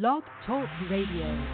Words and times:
Blog 0.00 0.22
Talk 0.46 0.66
Radio. 0.90 1.44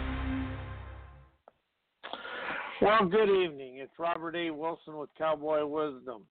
Well, 2.81 3.03
good 3.03 3.27
evening. 3.27 3.79
It's 3.79 3.91
Robert 3.99 4.33
A. 4.37 4.49
Wilson 4.49 4.95
with 4.95 5.09
Cowboy 5.17 5.65
Wisdom. 5.65 6.21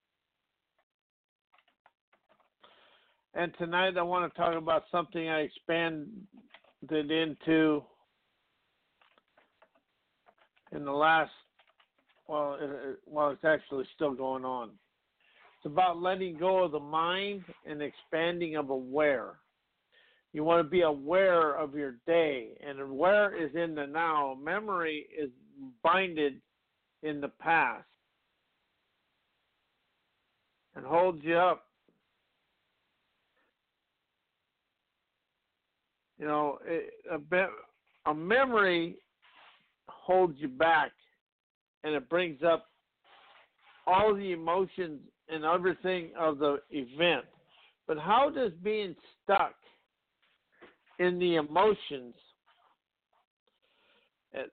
And 3.35 3.53
tonight 3.59 3.95
I 3.95 4.01
want 4.01 4.33
to 4.33 4.35
talk 4.39 4.55
about 4.55 4.85
something 4.91 5.29
I 5.29 5.41
expanded 5.41 6.09
into 6.89 7.83
in 10.71 10.85
the 10.85 10.91
last, 10.91 11.29
well, 12.27 12.57
it, 12.59 12.97
well, 13.05 13.29
it's 13.29 13.45
actually 13.45 13.85
still 13.93 14.15
going 14.15 14.45
on. 14.45 14.71
It's 15.57 15.71
about 15.71 16.01
letting 16.01 16.39
go 16.39 16.63
of 16.63 16.71
the 16.71 16.79
mind 16.79 17.43
and 17.67 17.83
expanding 17.83 18.55
of 18.55 18.71
aware. 18.71 19.35
You 20.31 20.43
want 20.43 20.63
to 20.63 20.69
be 20.69 20.81
aware 20.81 21.57
of 21.57 21.73
your 21.75 21.95
day, 22.05 22.49
and 22.65 22.79
aware 22.79 23.35
is 23.35 23.55
in 23.55 23.73
the 23.75 23.87
now. 23.87 24.37
Memory 24.41 25.07
is 25.17 25.29
binded 25.83 26.41
in 27.01 27.19
the 27.19 27.29
past 27.39 27.85
and 30.75 30.85
holds 30.85 31.23
you 31.23 31.35
up 31.35 31.65
you 36.19 36.25
know, 36.25 36.59
a, 36.69 38.09
a 38.09 38.13
memory 38.13 38.97
holds 39.87 40.35
you 40.37 40.49
back 40.49 40.91
and 41.83 41.95
it 41.95 42.09
brings 42.09 42.43
up 42.43 42.67
all 43.87 44.13
the 44.13 44.33
emotions 44.33 44.99
and 45.29 45.45
everything 45.45 46.09
of 46.19 46.37
the 46.37 46.59
event. 46.69 47.25
But 47.87 47.97
how 47.97 48.29
does 48.29 48.51
being 48.61 48.95
stuck 49.23 49.55
in 50.99 51.17
the 51.17 51.35
emotions 51.35 52.13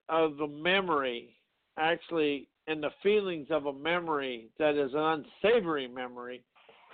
of 0.08 0.36
the 0.38 0.46
memory 0.46 1.36
actually 1.78 2.48
and 2.66 2.82
the 2.82 2.90
feelings 3.02 3.46
of 3.50 3.66
a 3.66 3.72
memory 3.72 4.48
that 4.58 4.74
is 4.74 4.92
an 4.94 5.24
unsavory 5.44 5.86
memory 5.86 6.42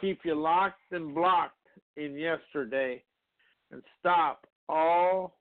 keep 0.01 0.21
you 0.25 0.35
locked 0.35 0.81
and 0.91 1.15
blocked 1.15 1.57
in 1.97 2.17
yesterday 2.17 3.03
and 3.71 3.83
stop 4.01 4.47
all 4.69 5.39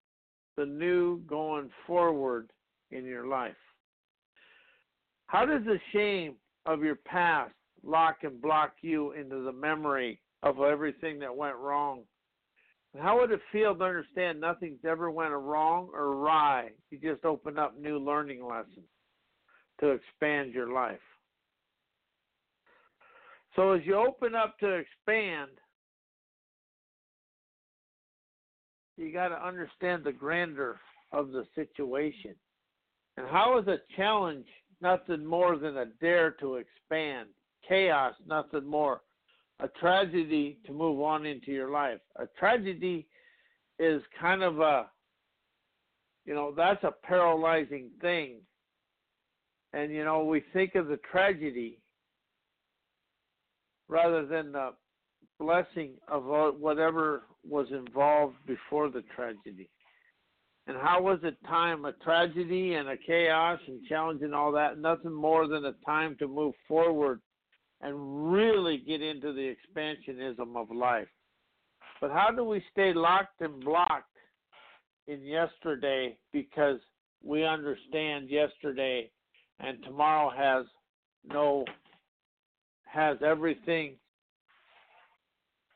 the 0.58 0.66
new 0.66 1.20
going 1.22 1.70
forward 1.88 2.52
in 2.92 3.06
your 3.06 3.26
life? 3.26 3.56
How 5.28 5.46
does 5.46 5.64
the 5.66 5.80
shame 5.94 6.36
of 6.66 6.84
your 6.84 6.96
past 6.96 7.54
lock 7.84 8.18
and 8.24 8.42
block 8.42 8.74
you 8.82 9.14
into 9.14 9.42
the 9.44 9.52
memory 9.52 10.20
of 10.44 10.60
everything 10.60 11.20
that 11.20 11.36
went 11.36 11.56
wrong? 11.56 12.02
How 13.00 13.20
would 13.20 13.32
it 13.32 13.40
feel 13.52 13.74
to 13.76 13.84
understand 13.84 14.42
nothing's 14.42 14.84
ever 14.86 15.10
went 15.10 15.32
wrong 15.32 15.90
or 15.94 16.08
awry? 16.08 16.70
You 16.90 16.98
just 16.98 17.24
open 17.24 17.58
up 17.58 17.80
new 17.80 17.98
learning 17.98 18.46
lessons 18.46 18.86
to 19.80 19.92
expand 19.92 20.54
your 20.54 20.74
life. 20.74 21.00
So 23.56 23.72
as 23.72 23.82
you 23.86 23.96
open 23.96 24.36
up 24.36 24.58
to 24.60 24.68
expand, 24.68 25.52
you 28.98 29.12
got 29.12 29.30
to 29.30 29.46
understand 29.46 30.04
the 30.04 30.12
grandeur 30.12 30.80
of 31.12 31.32
the 31.32 31.46
situation. 31.56 32.36
And 33.18 33.28
how 33.28 33.58
is 33.58 33.68
a 33.68 33.78
challenge 33.96 34.48
nothing 34.82 35.26
more 35.26 35.58
than 35.58 35.78
a 35.78 35.86
dare 36.02 36.32
to 36.40 36.56
expand? 36.56 37.30
Chaos, 37.68 38.14
nothing 38.28 38.66
more. 38.66 39.02
A 39.62 39.68
tragedy 39.80 40.58
to 40.66 40.74
move 40.74 41.00
on 41.02 41.26
into 41.26 41.52
your 41.52 41.70
life. 41.70 42.00
A 42.18 42.26
tragedy 42.40 43.08
is 43.80 44.02
kind 44.20 44.42
of 44.44 44.60
a, 44.60 44.88
you 46.26 46.34
know, 46.34 46.54
that's 46.56 46.84
a 46.84 46.92
paralyzing 47.04 47.90
thing. 48.02 48.42
And, 49.74 49.92
you 49.92 50.04
know, 50.04 50.26
we 50.26 50.44
think 50.52 50.76
of 50.76 50.88
the 50.88 51.00
tragedy 51.12 51.80
rather 53.88 54.26
than 54.26 54.52
the 54.52 54.72
blessing 55.40 55.92
of 56.08 56.24
whatever 56.60 57.24
was 57.48 57.68
involved 57.72 58.36
before 58.48 58.90
the 58.90 59.04
tragedy. 59.16 59.70
And 60.68 60.78
how 60.78 61.02
was 61.02 61.20
it 61.24 61.38
time 61.48 61.86
a 61.86 61.94
tragedy 61.94 62.74
and 62.76 62.90
a 62.90 62.98
chaos 62.98 63.60
and 63.68 63.84
challenge 63.88 64.22
and 64.22 64.34
all 64.34 64.52
that? 64.52 64.78
Nothing 64.78 65.14
more 65.14 65.48
than 65.48 65.66
a 65.66 65.74
time 65.86 66.16
to 66.20 66.28
move 66.28 66.54
forward 66.68 67.22
and 67.82 68.32
really 68.32 68.78
get 68.78 69.02
into 69.02 69.34
the 69.34 69.54
expansionism 69.56 70.56
of 70.56 70.70
life. 70.72 71.08
But 72.00 72.12
how 72.12 72.30
do 72.36 72.44
we 72.44 72.64
stay 72.72 72.94
locked 72.94 73.42
and 73.42 73.64
blocked 73.64 74.06
in 75.08 75.22
yesterday 75.22 76.18
because 76.32 76.80
we 77.24 77.46
understand 77.46 78.30
yesterday 78.30 79.10
and 79.60 79.84
tomorrow 79.84 80.32
has 80.36 80.66
no 81.26 81.66
has 82.86 83.18
everything 83.26 83.96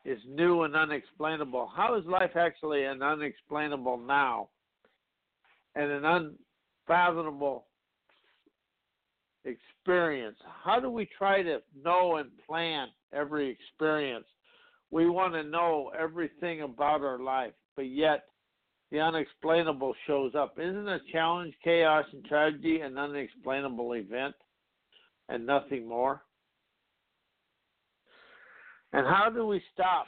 is 0.03 0.19
new 0.27 0.63
and 0.63 0.75
unexplainable. 0.75 1.71
How 1.75 1.95
is 1.95 2.05
life 2.05 2.35
actually 2.35 2.83
an 2.83 3.01
unexplainable 3.01 3.97
now 3.97 4.49
and 5.75 5.91
an 5.91 6.33
unfathomable 6.87 7.65
experience? 9.85 10.37
How 10.63 10.79
do 10.79 10.89
we 10.89 11.07
try 11.15 11.43
to 11.43 11.59
know 11.83 12.15
and 12.15 12.31
plan 12.47 12.87
every 13.13 13.49
experience? 13.49 14.25
We 14.89 15.07
want 15.07 15.33
to 15.33 15.43
know 15.43 15.91
everything 15.97 16.61
about 16.61 17.01
our 17.01 17.19
life, 17.19 17.53
but 17.75 17.83
yet 17.83 18.23
the 18.91 18.99
unexplainable 18.99 19.93
shows 20.07 20.33
up. 20.35 20.57
Isn't 20.57 20.87
a 20.87 20.99
challenge, 21.11 21.53
chaos, 21.63 22.05
and 22.13 22.25
tragedy 22.25 22.79
an 22.79 22.97
unexplainable 22.97 23.93
event 23.93 24.33
and 25.29 25.45
nothing 25.45 25.87
more? 25.87 26.23
And 28.91 29.05
how 29.05 29.29
do 29.29 29.45
we 29.45 29.61
stop 29.71 30.07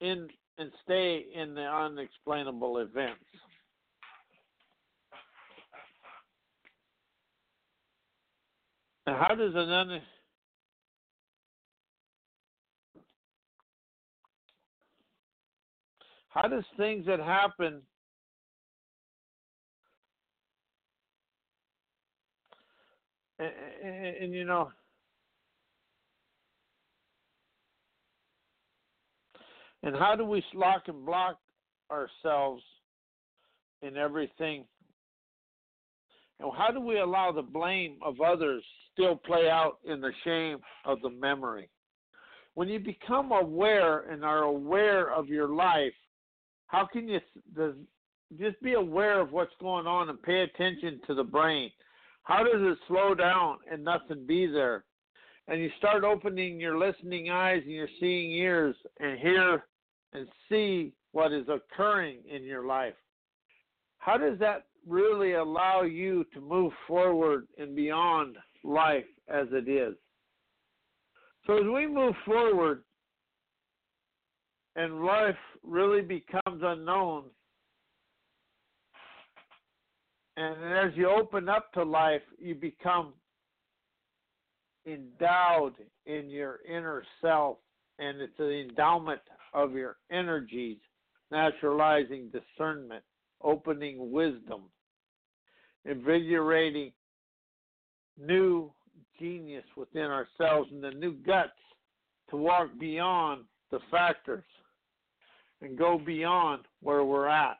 in 0.00 0.28
and 0.58 0.70
stay 0.84 1.24
in 1.34 1.54
the 1.54 1.62
unexplainable 1.62 2.78
events? 2.78 3.24
And 8.94 8.95
how 9.14 9.34
does 9.34 9.52
an 9.54 9.70
un 9.70 10.00
how 16.28 16.48
does 16.48 16.64
things 16.76 17.06
that 17.06 17.20
happen 17.20 17.82
and, 23.38 23.52
and, 23.82 24.16
and 24.16 24.34
you 24.34 24.44
know 24.44 24.70
And 29.86 29.94
how 29.94 30.16
do 30.16 30.24
we 30.24 30.42
lock 30.52 30.88
and 30.88 31.06
block 31.06 31.38
ourselves 31.92 32.62
in 33.82 33.96
everything? 33.96 34.64
And 36.40 36.50
how 36.58 36.72
do 36.72 36.80
we 36.80 36.98
allow 36.98 37.30
the 37.30 37.42
blame 37.42 37.98
of 38.04 38.20
others 38.20 38.64
still 38.96 39.16
play 39.16 39.50
out 39.50 39.78
in 39.84 40.00
the 40.00 40.12
shame 40.24 40.58
of 40.86 41.00
the 41.02 41.10
memory? 41.10 41.68
When 42.54 42.68
you 42.68 42.78
become 42.78 43.32
aware 43.32 44.10
and 44.10 44.24
are 44.24 44.44
aware 44.44 45.12
of 45.12 45.28
your 45.28 45.48
life, 45.48 45.92
how 46.68 46.88
can 46.90 47.06
you 47.06 47.20
just 48.38 48.62
be 48.62 48.72
aware 48.72 49.20
of 49.20 49.32
what's 49.32 49.52
going 49.60 49.86
on 49.86 50.08
and 50.08 50.22
pay 50.22 50.40
attention 50.40 51.00
to 51.06 51.14
the 51.14 51.22
brain? 51.22 51.70
How 52.22 52.42
does 52.42 52.60
it 52.60 52.78
slow 52.88 53.14
down 53.14 53.58
and 53.70 53.84
nothing 53.84 54.26
be 54.26 54.46
there? 54.46 54.84
And 55.48 55.60
you 55.60 55.70
start 55.78 56.02
opening 56.02 56.58
your 56.58 56.78
listening 56.78 57.30
eyes 57.30 57.62
and 57.62 57.72
your 57.72 57.88
seeing 58.00 58.32
ears 58.32 58.74
and 58.98 59.18
hear 59.18 59.64
and 60.12 60.26
see 60.48 60.92
what 61.12 61.32
is 61.32 61.46
occurring 61.48 62.20
in 62.28 62.42
your 62.42 62.66
life. 62.66 62.94
How 63.98 64.16
does 64.16 64.38
that 64.38 64.64
really 64.88 65.34
allow 65.34 65.82
you 65.82 66.24
to 66.32 66.40
move 66.40 66.72
forward 66.88 67.46
and 67.58 67.76
beyond 67.76 68.36
life 68.66 69.04
as 69.28 69.46
it 69.52 69.68
is? 69.68 69.94
So, 71.46 71.58
as 71.58 71.64
we 71.64 71.86
move 71.86 72.14
forward 72.24 72.82
and 74.74 75.04
life 75.04 75.36
really 75.62 76.02
becomes 76.02 76.62
unknown, 76.62 77.24
And 80.36 80.56
as 80.74 80.96
you 80.96 81.08
open 81.08 81.48
up 81.48 81.72
to 81.72 81.82
life, 81.82 82.22
you 82.38 82.54
become 82.54 83.14
endowed 84.86 85.72
in 86.04 86.28
your 86.28 86.60
inner 86.68 87.02
self, 87.22 87.56
and 87.98 88.20
it's 88.20 88.38
an 88.38 88.50
endowment 88.50 89.22
of 89.54 89.72
your 89.72 89.96
energies, 90.10 90.76
naturalizing 91.30 92.30
discernment, 92.30 93.02
opening 93.42 94.12
wisdom, 94.12 94.64
invigorating 95.86 96.92
new 98.18 98.70
genius 99.18 99.64
within 99.76 100.04
ourselves 100.04 100.70
and 100.72 100.82
the 100.82 100.90
new 100.90 101.12
guts 101.12 101.50
to 102.30 102.36
walk 102.36 102.68
beyond 102.78 103.44
the 103.70 103.78
factors 103.90 104.44
and 105.62 105.78
go 105.78 105.98
beyond 105.98 106.62
where 106.82 107.04
we're 107.04 107.28
at. 107.28 107.58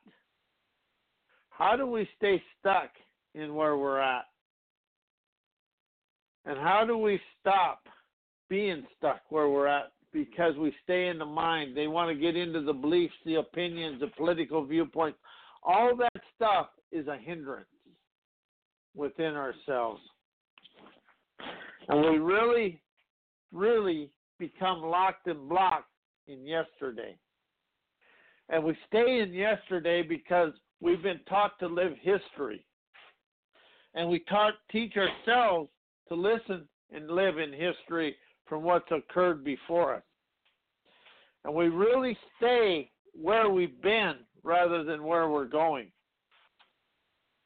How 1.51 1.77
do 1.77 1.87
we 1.87 2.09
stay 2.17 2.43
stuck 2.61 2.91
in 3.35 3.55
where 3.55 3.77
we're 3.77 4.01
at? 4.01 4.27
And 6.45 6.59
how 6.59 6.85
do 6.87 6.99
we 6.99 7.19
stop 7.41 7.81
being 8.49 8.87
stuck 8.97 9.23
where 9.31 9.49
we're 9.49 9.67
at 9.67 9.93
because 10.13 10.55
we 10.57 10.73
stay 10.85 11.09
in 11.09 11.19
the 11.19 11.25
mind? 11.25 11.77
They 11.77 11.87
want 11.87 12.15
to 12.15 12.21
get 12.21 12.37
into 12.37 12.61
the 12.61 12.73
beliefs, 12.73 13.15
the 13.25 13.37
opinions, 13.37 14.01
the 14.01 14.09
political 14.09 14.65
viewpoints. 14.65 15.19
All 15.63 15.97
that 15.97 16.23
stuff 16.35 16.69
is 16.93 17.09
a 17.09 17.17
hindrance 17.17 17.67
within 18.95 19.35
ourselves. 19.35 20.01
And 21.89 22.01
we 22.01 22.19
really, 22.19 22.81
really 23.53 24.11
become 24.39 24.83
locked 24.83 25.27
and 25.27 25.49
blocked 25.49 25.91
in 26.27 26.45
yesterday. 26.45 27.17
And 28.49 28.65
we 28.65 28.77
stay 28.87 29.21
in 29.21 29.33
yesterday 29.33 30.03
because 30.03 30.53
we've 30.81 31.03
been 31.03 31.21
taught 31.29 31.59
to 31.61 31.67
live 31.67 31.93
history. 32.01 32.65
And 33.95 34.09
we 34.09 34.21
taught 34.29 34.55
teach 34.71 34.95
ourselves 34.97 35.71
to 36.09 36.15
listen 36.15 36.69
and 36.93 37.11
live 37.11 37.39
in 37.39 37.53
history 37.53 38.17
from 38.47 38.63
what's 38.63 38.91
occurred 38.91 39.43
before 39.43 39.97
us. 39.97 40.03
And 41.45 41.55
we 41.55 41.69
really 41.69 42.17
stay 42.37 42.91
where 43.15 43.49
we've 43.49 43.81
been 43.83 44.17
rather 44.43 44.85
than 44.85 45.05
where 45.05 45.29
we're 45.29 45.47
going. 45.47 45.91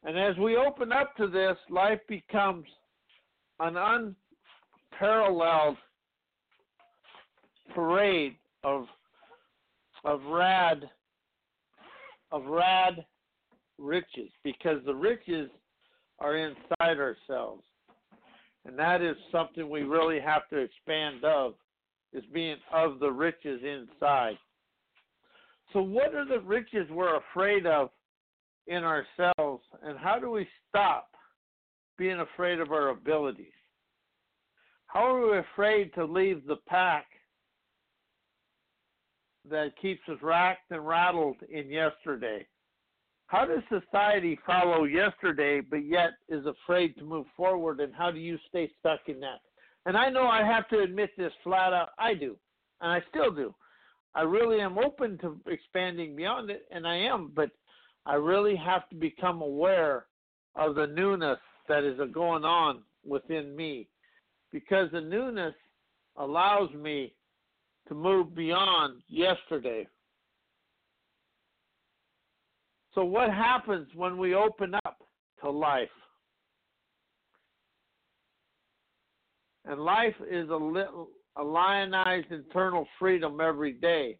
And 0.02 0.18
as 0.18 0.36
we 0.38 0.56
open 0.56 0.92
up 0.92 1.14
to 1.16 1.28
this, 1.28 1.56
life 1.68 2.00
becomes 2.08 2.66
an 3.60 3.76
unparalleled 4.92 5.76
parade 7.74 8.36
of 8.64 8.86
of 10.04 10.20
rad 10.24 10.88
of 12.32 12.46
rad 12.46 13.04
riches 13.78 14.30
because 14.44 14.78
the 14.86 14.94
riches 14.94 15.50
are 16.18 16.36
inside 16.36 16.98
ourselves. 16.98 17.62
And 18.64 18.78
that 18.78 19.00
is 19.02 19.16
something 19.32 19.68
we 19.68 19.82
really 19.82 20.20
have 20.20 20.48
to 20.50 20.58
expand 20.58 21.24
of 21.24 21.54
is 22.12 22.24
being 22.32 22.56
of 22.72 22.98
the 22.98 23.10
riches 23.10 23.60
inside. 23.64 24.36
So 25.72 25.80
what 25.80 26.14
are 26.14 26.26
the 26.26 26.40
riches 26.40 26.88
we're 26.90 27.18
afraid 27.18 27.66
of 27.66 27.90
in 28.66 28.84
ourselves 28.84 29.64
and 29.82 29.98
how 29.98 30.18
do 30.18 30.30
we 30.30 30.46
stop 30.68 31.08
being 31.96 32.20
afraid 32.20 32.60
of 32.60 32.70
our 32.70 32.88
abilities? 32.88 33.52
How 34.92 35.14
are 35.14 35.30
we 35.30 35.38
afraid 35.38 35.94
to 35.94 36.04
leave 36.04 36.44
the 36.46 36.56
pack 36.66 37.06
that 39.48 39.78
keeps 39.80 40.00
us 40.08 40.18
racked 40.20 40.68
and 40.72 40.84
rattled 40.84 41.36
in 41.48 41.70
yesterday? 41.70 42.44
How 43.28 43.46
does 43.46 43.62
society 43.68 44.36
follow 44.44 44.84
yesterday 44.84 45.60
but 45.60 45.86
yet 45.86 46.10
is 46.28 46.44
afraid 46.44 46.96
to 46.96 47.04
move 47.04 47.26
forward? 47.36 47.78
And 47.78 47.94
how 47.94 48.10
do 48.10 48.18
you 48.18 48.36
stay 48.48 48.68
stuck 48.80 48.98
in 49.06 49.20
that? 49.20 49.38
And 49.86 49.96
I 49.96 50.10
know 50.10 50.26
I 50.26 50.44
have 50.44 50.68
to 50.70 50.80
admit 50.80 51.10
this 51.16 51.32
flat 51.44 51.72
out. 51.72 51.90
I 51.96 52.14
do. 52.14 52.36
And 52.80 52.90
I 52.90 53.00
still 53.10 53.30
do. 53.30 53.54
I 54.16 54.22
really 54.22 54.60
am 54.60 54.76
open 54.76 55.18
to 55.18 55.38
expanding 55.46 56.16
beyond 56.16 56.50
it, 56.50 56.66
and 56.72 56.84
I 56.84 56.96
am, 56.96 57.30
but 57.32 57.50
I 58.06 58.14
really 58.14 58.56
have 58.56 58.88
to 58.88 58.96
become 58.96 59.40
aware 59.40 60.06
of 60.56 60.74
the 60.74 60.88
newness 60.88 61.38
that 61.68 61.84
is 61.84 62.00
going 62.12 62.44
on 62.44 62.82
within 63.04 63.54
me 63.54 63.86
because 64.52 64.90
the 64.92 65.00
newness 65.00 65.54
allows 66.16 66.70
me 66.74 67.14
to 67.88 67.94
move 67.94 68.34
beyond 68.34 69.02
yesterday. 69.08 69.86
So, 72.94 73.04
what 73.04 73.30
happens 73.30 73.88
when 73.94 74.18
we 74.18 74.34
open 74.34 74.74
up 74.74 74.98
to 75.42 75.50
life? 75.50 75.88
And 79.64 79.80
life 79.80 80.14
is 80.28 80.48
a 80.50 80.56
little 80.56 81.08
a 81.36 81.44
lionized 81.44 82.30
internal 82.30 82.86
freedom 82.98 83.40
every 83.40 83.72
day. 83.72 84.18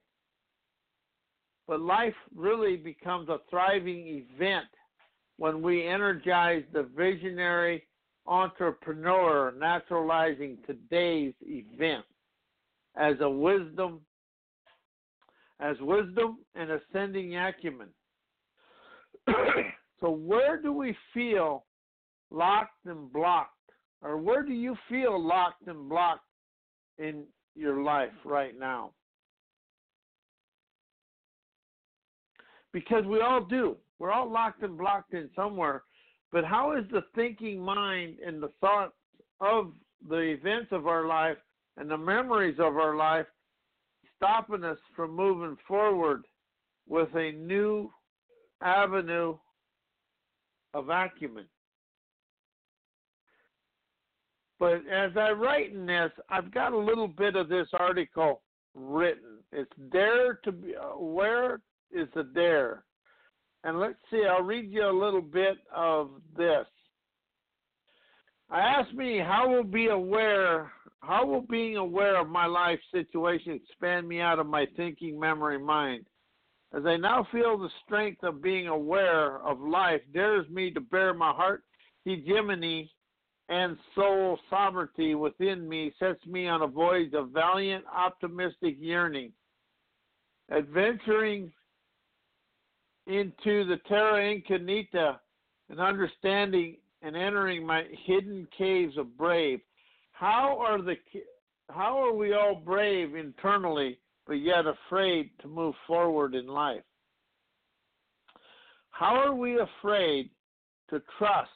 But 1.66 1.80
life 1.80 2.14
really 2.34 2.76
becomes 2.76 3.28
a 3.28 3.38
thriving 3.48 4.24
event 4.32 4.66
when 5.36 5.62
we 5.62 5.86
energize 5.86 6.62
the 6.72 6.88
visionary 6.96 7.82
entrepreneur 8.26 9.52
naturalizing 9.58 10.58
today's 10.66 11.34
event 11.42 12.04
as 12.96 13.14
a 13.20 13.30
wisdom 13.30 14.00
as 15.60 15.76
wisdom 15.80 16.38
and 16.54 16.70
ascending 16.70 17.36
acumen. 17.36 17.88
so 20.00 20.10
where 20.10 20.60
do 20.60 20.72
we 20.72 20.96
feel 21.12 21.66
locked 22.30 22.86
and 22.86 23.12
blocked? 23.12 23.54
Or 24.02 24.16
where 24.16 24.42
do 24.42 24.54
you 24.54 24.74
feel 24.88 25.22
locked 25.22 25.66
and 25.66 25.88
blocked 25.88 26.24
in 26.98 27.24
your 27.54 27.82
life 27.82 28.08
right 28.24 28.58
now? 28.58 28.92
Because 32.72 33.04
we 33.04 33.20
all 33.20 33.44
do. 33.44 33.76
We're 33.98 34.12
all 34.12 34.30
locked 34.30 34.62
and 34.62 34.78
blocked 34.78 35.12
in 35.12 35.28
somewhere. 35.36 35.82
But 36.32 36.44
how 36.44 36.76
is 36.76 36.84
the 36.90 37.02
thinking 37.14 37.60
mind 37.60 38.18
and 38.24 38.42
the 38.42 38.52
thoughts 38.60 38.94
of 39.40 39.72
the 40.08 40.18
events 40.18 40.68
of 40.70 40.86
our 40.86 41.06
life 41.06 41.36
and 41.76 41.90
the 41.90 41.98
memories 41.98 42.56
of 42.58 42.76
our 42.76 42.96
life 42.96 43.26
stopping 44.16 44.64
us 44.64 44.78
from 44.94 45.14
moving 45.14 45.56
forward 45.66 46.24
with 46.88 47.08
a 47.14 47.32
new 47.32 47.90
avenue 48.60 49.36
of 50.74 50.88
acumen. 50.88 51.46
But 54.58 54.82
as 54.92 55.12
I 55.16 55.30
write 55.30 55.72
in 55.72 55.86
this, 55.86 56.12
I've 56.28 56.52
got 56.52 56.74
a 56.74 56.78
little 56.78 57.08
bit 57.08 57.34
of 57.34 57.48
this 57.48 57.68
article 57.72 58.42
written. 58.74 59.38
It's 59.52 59.72
dare 59.90 60.34
to 60.44 60.52
be. 60.52 60.76
Uh, 60.76 60.98
where 60.98 61.60
is 61.90 62.08
the 62.14 62.24
dare? 62.24 62.84
And 63.64 63.78
let's 63.78 63.98
see. 64.10 64.24
I'll 64.24 64.42
read 64.42 64.70
you 64.70 64.84
a 64.84 64.92
little 64.92 65.20
bit 65.20 65.58
of 65.74 66.10
this. 66.36 66.66
I 68.50 68.60
asked 68.60 68.94
me 68.94 69.18
how 69.18 69.48
will 69.48 69.64
be 69.64 69.88
aware 69.88 70.72
how 71.02 71.24
will 71.24 71.42
being 71.42 71.76
aware 71.76 72.20
of 72.20 72.28
my 72.28 72.46
life 72.46 72.78
situation 72.92 73.52
expand 73.52 74.06
me 74.06 74.20
out 74.20 74.38
of 74.38 74.46
my 74.46 74.66
thinking 74.76 75.18
memory 75.18 75.58
mind? 75.58 76.04
As 76.74 76.84
I 76.86 76.96
now 76.96 77.26
feel 77.32 77.58
the 77.58 77.70
strength 77.84 78.22
of 78.22 78.42
being 78.42 78.68
aware 78.68 79.38
of 79.38 79.60
life 79.60 80.02
dares 80.12 80.48
me 80.50 80.70
to 80.72 80.80
bear 80.80 81.14
my 81.14 81.32
heart 81.32 81.64
hegemony 82.04 82.90
and 83.48 83.76
soul 83.94 84.38
sovereignty 84.48 85.14
within 85.14 85.68
me 85.68 85.92
sets 85.98 86.24
me 86.26 86.46
on 86.46 86.62
a 86.62 86.66
voyage 86.66 87.12
of 87.14 87.30
valiant, 87.30 87.84
optimistic 87.92 88.76
yearning. 88.78 89.32
Adventuring 90.52 91.52
into 93.06 93.64
the 93.64 93.78
terra 93.88 94.30
incognita 94.30 95.20
and 95.68 95.80
understanding 95.80 96.76
and 97.02 97.16
entering 97.16 97.66
my 97.66 97.84
hidden 98.06 98.46
caves 98.56 98.96
of 98.98 99.16
brave. 99.16 99.60
How 100.12 100.58
are 100.58 100.82
the 100.82 100.94
how 101.70 101.98
are 101.98 102.12
we 102.12 102.34
all 102.34 102.54
brave 102.54 103.14
internally 103.14 103.98
but 104.26 104.34
yet 104.34 104.64
afraid 104.66 105.30
to 105.40 105.48
move 105.48 105.74
forward 105.86 106.34
in 106.34 106.46
life? 106.46 106.82
How 108.90 109.14
are 109.16 109.34
we 109.34 109.58
afraid 109.58 110.30
to 110.90 111.00
trust 111.18 111.50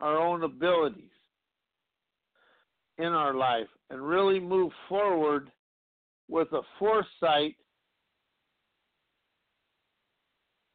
our 0.00 0.16
own 0.16 0.42
abilities 0.42 1.10
in 2.98 3.06
our 3.06 3.34
life 3.34 3.68
and 3.90 4.00
really 4.00 4.40
move 4.40 4.72
forward 4.88 5.50
with 6.28 6.48
a 6.52 6.62
foresight 6.78 7.56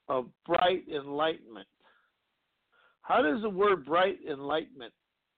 of 0.09 0.27
bright 0.45 0.83
enlightenment? 0.93 1.67
How 3.01 3.21
does 3.21 3.41
the 3.41 3.49
word 3.49 3.85
bright 3.85 4.17
enlightenment 4.29 4.93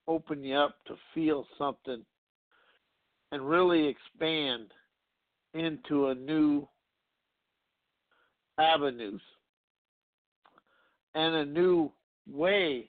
open 0.08 0.42
you 0.42 0.56
up 0.56 0.76
to 0.86 0.94
feel 1.14 1.46
something 1.56 2.04
and 3.32 3.48
really 3.48 3.86
expand 3.86 4.66
into 5.54 6.08
a 6.08 6.14
new 6.14 6.66
avenues 8.58 9.20
and 11.14 11.34
a 11.34 11.44
new 11.44 11.90
way 12.28 12.88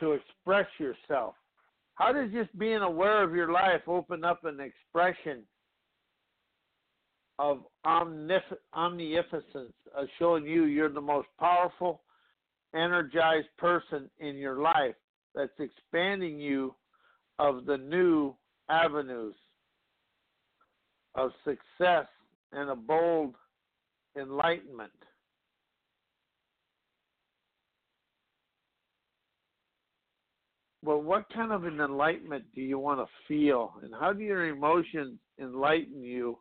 to 0.00 0.12
express 0.12 0.66
yourself? 0.78 1.34
How 1.94 2.12
does 2.12 2.30
just 2.30 2.56
being 2.58 2.82
aware 2.82 3.22
of 3.22 3.34
your 3.34 3.50
life 3.50 3.82
open 3.86 4.24
up 4.24 4.44
an 4.44 4.60
expression 4.60 5.42
of 7.38 7.60
omnif- 7.86 8.58
omnificence, 8.74 9.72
of 9.96 10.08
showing 10.18 10.44
you 10.44 10.64
you're 10.64 10.92
the 10.92 11.00
most 11.00 11.28
powerful, 11.38 12.02
energized 12.74 13.48
person 13.56 14.10
in 14.18 14.36
your 14.36 14.60
life 14.60 14.96
that's 15.34 15.58
expanding 15.58 16.40
you 16.40 16.74
of 17.38 17.64
the 17.66 17.76
new 17.76 18.34
avenues 18.68 19.34
of 21.14 21.30
success 21.44 22.06
and 22.52 22.70
a 22.70 22.76
bold 22.76 23.34
enlightenment. 24.18 24.90
Well, 30.82 31.02
what 31.02 31.26
kind 31.34 31.52
of 31.52 31.64
an 31.64 31.80
enlightenment 31.80 32.44
do 32.54 32.60
you 32.60 32.78
want 32.78 33.00
to 33.00 33.06
feel? 33.26 33.74
And 33.82 33.92
how 33.98 34.12
do 34.12 34.22
your 34.22 34.46
emotions 34.46 35.18
enlighten 35.40 36.02
you 36.02 36.38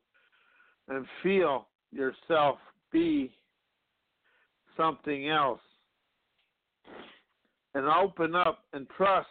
and 0.88 1.06
feel 1.24 1.68
yourself 1.92 2.58
be 2.92 3.32
something 4.77 5.30
else? 5.30 5.62
And 7.74 7.88
open 7.88 8.36
up 8.36 8.60
and 8.74 8.88
trust 8.96 9.27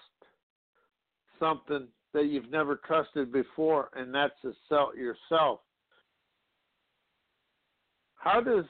something 1.41 1.89
that 2.13 2.27
you've 2.27 2.51
never 2.51 2.77
trusted 2.87 3.33
before, 3.33 3.89
and 3.97 4.15
that's 4.15 4.35
yourself. 4.97 5.61
How 8.17 8.41
does 8.41 8.65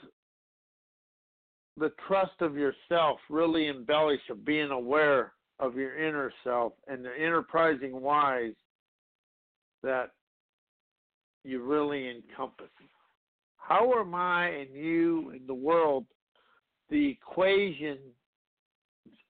the 1.76 1.92
trust 2.08 2.40
of 2.40 2.56
yourself 2.56 3.18
really 3.28 3.68
embellish 3.68 4.20
of 4.30 4.44
being 4.44 4.70
aware 4.70 5.32
of 5.60 5.76
your 5.76 5.96
inner 5.96 6.32
self 6.42 6.72
and 6.88 7.04
the 7.04 7.12
enterprising 7.16 8.00
wise 8.00 8.54
that 9.82 10.10
you 11.44 11.62
really 11.62 12.08
encompass. 12.08 12.70
How 13.56 13.92
am 14.00 14.14
I 14.14 14.48
and 14.48 14.74
you 14.74 15.30
and 15.30 15.46
the 15.46 15.54
world 15.54 16.06
the 16.90 17.10
equation 17.10 17.98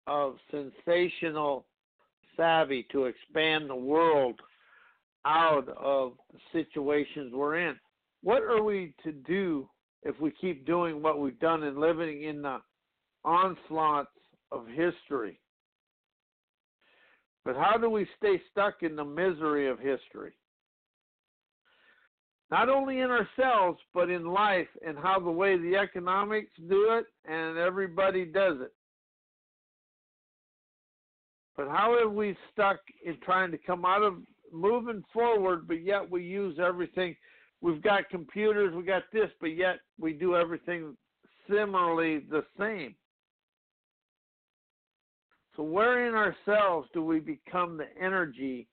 of 0.06 0.36
sensational 0.50 1.66
savvy 2.36 2.86
to 2.92 3.04
expand 3.04 3.68
the 3.68 3.76
world 3.76 4.40
out 5.24 5.68
of 5.76 6.14
the 6.32 6.38
situations 6.52 7.32
we're 7.34 7.58
in? 7.58 7.76
What 8.22 8.42
are 8.42 8.62
we 8.62 8.94
to 9.04 9.12
do 9.12 9.68
if 10.02 10.18
we 10.20 10.30
keep 10.30 10.66
doing 10.66 11.02
what 11.02 11.20
we've 11.20 11.38
done 11.40 11.62
and 11.64 11.78
living 11.78 12.24
in 12.24 12.42
the 12.42 12.58
onslaughts 13.24 14.10
of 14.50 14.66
history? 14.66 15.38
But 17.44 17.56
how 17.56 17.76
do 17.76 17.90
we 17.90 18.06
stay 18.16 18.40
stuck 18.50 18.82
in 18.82 18.96
the 18.96 19.04
misery 19.04 19.68
of 19.68 19.78
history? 19.78 20.32
Not 22.52 22.68
only 22.68 23.00
in 23.00 23.10
ourselves, 23.10 23.80
but 23.94 24.10
in 24.10 24.26
life 24.26 24.68
and 24.86 24.98
how 24.98 25.18
the 25.18 25.30
way 25.30 25.56
the 25.56 25.74
economics 25.74 26.50
do 26.68 26.90
it 26.90 27.06
and 27.24 27.56
everybody 27.56 28.26
does 28.26 28.58
it. 28.60 28.74
But 31.56 31.68
how 31.68 31.98
have 31.98 32.12
we 32.12 32.36
stuck 32.52 32.76
in 33.06 33.16
trying 33.24 33.52
to 33.52 33.58
come 33.58 33.86
out 33.86 34.02
of 34.02 34.16
moving 34.52 35.02
forward, 35.14 35.66
but 35.66 35.82
yet 35.82 36.10
we 36.10 36.24
use 36.24 36.58
everything? 36.58 37.16
We've 37.62 37.80
got 37.80 38.10
computers, 38.10 38.74
we 38.74 38.82
got 38.82 39.04
this, 39.14 39.30
but 39.40 39.56
yet 39.56 39.78
we 39.98 40.12
do 40.12 40.36
everything 40.36 40.94
similarly 41.48 42.18
the 42.18 42.44
same. 42.58 42.94
So, 45.56 45.62
where 45.62 46.06
in 46.06 46.14
ourselves 46.14 46.86
do 46.92 47.02
we 47.02 47.18
become 47.18 47.78
the 47.78 47.88
energy 47.98 48.68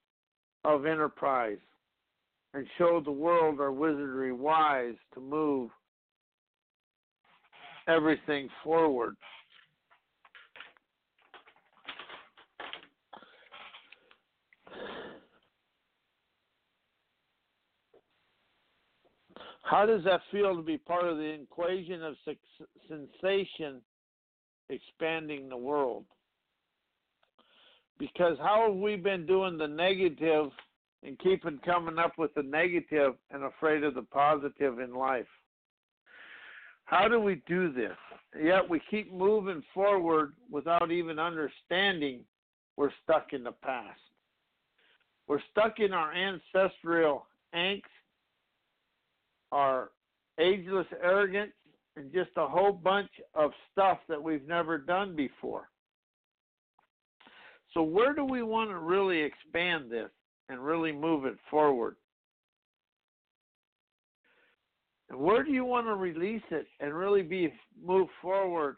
of 0.65 0.85
enterprise 0.85 1.59
and 2.53 2.65
show 2.77 3.01
the 3.03 3.11
world 3.11 3.59
our 3.59 3.71
wizardry 3.71 4.33
wise 4.33 4.95
to 5.13 5.19
move 5.19 5.69
everything 7.87 8.49
forward? 8.63 9.15
How 19.63 19.85
does 19.85 20.03
that 20.05 20.21
feel 20.31 20.55
to 20.55 20.63
be 20.63 20.79
part 20.79 21.05
of 21.05 21.17
the 21.17 21.41
equation 21.43 22.01
of 22.03 22.15
sensation 22.87 23.81
expanding 24.69 25.47
the 25.47 25.57
world? 25.57 26.05
Because 27.99 28.37
how 28.39 28.65
have 28.67 28.77
we 28.77 28.95
been 28.95 29.27
doing 29.27 29.59
the 29.59 29.67
negative 29.67 30.49
and 31.03 31.17
keeping 31.19 31.59
coming 31.65 31.97
up 31.97 32.17
with 32.17 32.33
the 32.33 32.43
negative 32.43 33.13
and 33.31 33.43
afraid 33.43 33.83
of 33.83 33.95
the 33.95 34.01
positive 34.03 34.79
in 34.79 34.93
life? 34.93 35.27
How 36.85 37.07
do 37.07 37.19
we 37.19 37.41
do 37.47 37.71
this? 37.71 37.95
Yet 38.41 38.67
we 38.67 38.81
keep 38.89 39.13
moving 39.13 39.63
forward 39.73 40.33
without 40.51 40.91
even 40.91 41.19
understanding 41.19 42.21
we're 42.77 42.91
stuck 43.03 43.33
in 43.33 43.43
the 43.43 43.51
past. 43.51 43.99
We're 45.27 45.41
stuck 45.51 45.79
in 45.79 45.93
our 45.93 46.11
ancestral 46.13 47.27
angst, 47.53 47.83
our 49.51 49.91
ageless 50.39 50.87
arrogance, 51.03 51.51
and 51.95 52.11
just 52.11 52.31
a 52.37 52.47
whole 52.47 52.71
bunch 52.71 53.11
of 53.35 53.51
stuff 53.71 53.99
that 54.07 54.21
we've 54.21 54.47
never 54.47 54.77
done 54.77 55.15
before. 55.15 55.69
So, 57.73 57.83
where 57.83 58.13
do 58.13 58.25
we 58.25 58.41
want 58.41 58.71
to 58.71 58.79
really 58.79 59.19
expand 59.19 59.91
this 59.91 60.09
and 60.49 60.59
really 60.59 60.91
move 60.91 61.25
it 61.25 61.37
forward? 61.49 61.95
And 65.09 65.19
where 65.19 65.43
do 65.43 65.51
you 65.51 65.65
want 65.65 65.87
to 65.87 65.95
release 65.95 66.43
it 66.51 66.67
and 66.79 66.93
really 66.93 67.23
be 67.23 67.53
move 67.83 68.07
forward 68.21 68.77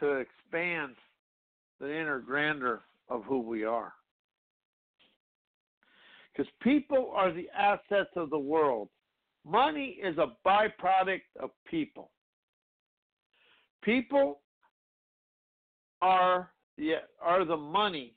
to 0.00 0.16
expand 0.16 0.94
the 1.80 1.86
inner 1.86 2.18
grandeur 2.18 2.82
of 3.08 3.24
who 3.24 3.40
we 3.40 3.64
are? 3.64 3.92
Because 6.32 6.50
people 6.62 7.10
are 7.14 7.32
the 7.32 7.48
assets 7.56 8.10
of 8.16 8.30
the 8.30 8.38
world. 8.38 8.88
Money 9.44 9.98
is 10.02 10.16
a 10.18 10.36
byproduct 10.46 11.22
of 11.40 11.50
people. 11.68 12.10
People 13.82 14.40
are 16.02 16.50
the, 16.76 16.94
are 17.20 17.44
the 17.44 17.56
money, 17.56 18.14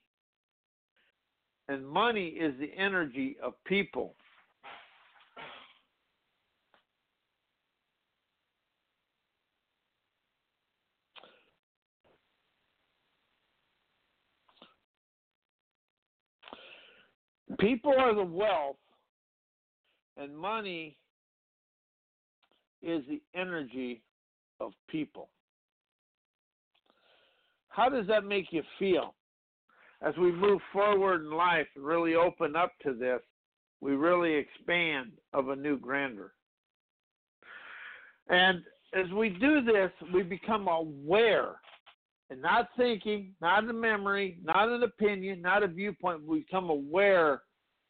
and 1.71 1.87
money 1.87 2.27
is 2.27 2.53
the 2.59 2.69
energy 2.77 3.37
of 3.41 3.53
people. 3.63 4.13
People 17.57 17.93
are 17.97 18.13
the 18.13 18.21
wealth, 18.21 18.75
and 20.17 20.35
money 20.35 20.97
is 22.81 23.01
the 23.07 23.21
energy 23.33 24.01
of 24.59 24.73
people. 24.89 25.29
How 27.69 27.87
does 27.87 28.07
that 28.07 28.25
make 28.25 28.47
you 28.51 28.63
feel? 28.77 29.13
As 30.01 30.15
we 30.17 30.31
move 30.31 30.59
forward 30.73 31.21
in 31.21 31.31
life 31.31 31.67
and 31.75 31.85
really 31.85 32.15
open 32.15 32.55
up 32.55 32.71
to 32.83 32.93
this, 32.93 33.21
we 33.81 33.93
really 33.93 34.33
expand 34.33 35.11
of 35.33 35.49
a 35.49 35.55
new 35.55 35.77
grandeur. 35.77 36.33
And 38.29 38.63
as 38.93 39.09
we 39.11 39.29
do 39.29 39.61
this, 39.61 39.91
we 40.13 40.23
become 40.23 40.67
aware 40.67 41.55
and 42.29 42.41
not 42.41 42.69
thinking, 42.77 43.33
not 43.41 43.69
a 43.69 43.73
memory, 43.73 44.37
not 44.41 44.69
an 44.69 44.83
opinion, 44.83 45.41
not 45.41 45.63
a 45.63 45.67
viewpoint. 45.67 46.25
We 46.25 46.39
become 46.39 46.69
aware 46.69 47.41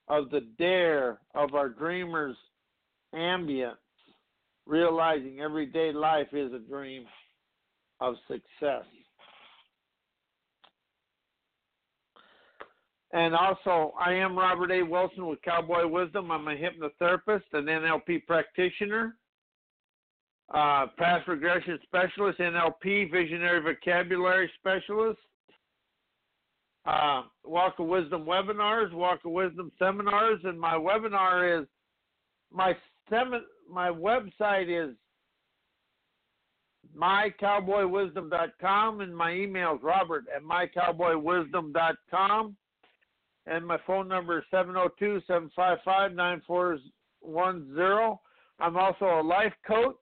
of 0.07 0.31
the 0.31 0.41
dare 0.57 1.19
of 1.35 1.53
our 1.53 1.69
dreamers' 1.69 2.35
ambience, 3.13 3.75
realizing 4.65 5.41
everyday 5.41 5.91
life 5.91 6.33
is 6.33 6.51
a 6.53 6.59
dream 6.59 7.05
of 7.99 8.15
success. 8.27 8.85
And 13.13 13.35
also, 13.35 13.93
I 13.99 14.13
am 14.13 14.37
Robert 14.37 14.71
A. 14.71 14.83
Wilson 14.83 15.27
with 15.27 15.41
Cowboy 15.41 15.85
Wisdom. 15.85 16.31
I'm 16.31 16.47
a 16.47 16.55
hypnotherapist, 16.55 17.43
an 17.51 17.65
NLP 17.65 18.25
practitioner, 18.25 19.17
uh, 20.53 20.87
past 20.97 21.27
regression 21.27 21.77
specialist, 21.83 22.39
NLP, 22.39 23.11
visionary 23.11 23.61
vocabulary 23.61 24.49
specialist, 24.57 25.19
uh, 26.85 27.23
Walk 27.43 27.79
of 27.79 27.87
Wisdom 27.87 28.23
webinars, 28.25 28.93
Walk 28.93 29.25
of 29.25 29.31
Wisdom 29.31 29.73
seminars, 29.77 30.39
and 30.43 30.57
my 30.59 30.75
webinar 30.75 31.61
is 31.61 31.67
my. 32.51 32.75
My 33.69 33.89
website 33.89 34.69
is 34.69 34.95
mycowboywisdom.com, 36.97 39.01
and 39.01 39.13
my 39.15 39.33
email 39.33 39.75
is 39.75 39.83
robert 39.83 40.23
at 40.33 40.41
mycowboywisdom.com. 40.43 42.55
And 43.47 43.65
my 43.65 43.77
phone 43.87 44.07
number 44.07 44.39
is 44.39 44.45
702 44.51 45.21
755 45.27 46.13
9410. 46.13 48.17
I'm 48.59 48.77
also 48.77 49.05
a 49.05 49.23
life 49.23 49.53
coach, 49.65 49.95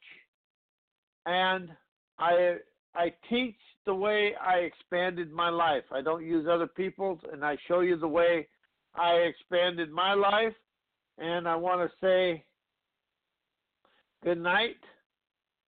and 1.25 1.69
I, 2.17 2.58
I 2.93 3.13
teach 3.29 3.55
the 3.86 3.96
way 3.96 4.34
I 4.36 4.58
expanded 4.58 5.31
my 5.31 5.50
life. 5.50 5.84
I 5.91 6.01
don't 6.01 6.25
use 6.25 6.48
other 6.50 6.67
people's, 6.67 7.19
and 7.31 7.46
I 7.46 7.58
show 7.67 7.79
you 7.79 7.98
the 7.98 8.08
way 8.08 8.48
I 8.96 9.13
expanded 9.13 9.91
my 9.91 10.13
life. 10.13 10.53
And 11.17 11.48
I 11.48 11.55
want 11.55 11.81
to 11.81 12.05
say 12.05 12.43
good 14.24 14.41
night 14.41 14.77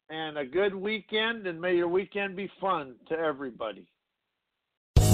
and 0.09 0.37
a 0.37 0.45
good 0.45 0.75
weekend, 0.75 1.47
and 1.47 1.59
may 1.59 1.75
your 1.75 1.87
weekend 1.87 2.35
be 2.35 2.51
fun 2.59 2.95
to 3.07 3.17
everybody. 3.17 3.87